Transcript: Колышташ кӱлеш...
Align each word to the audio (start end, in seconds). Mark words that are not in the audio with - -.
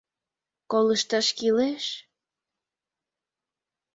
Колышташ 0.71 1.27
кӱлеш... 1.37 1.85